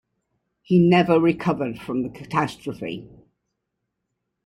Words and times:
He 0.63 0.79
never 0.79 1.19
recovered 1.19 1.77
from 1.79 2.01
the 2.01 2.09
catastrophe. 2.09 3.07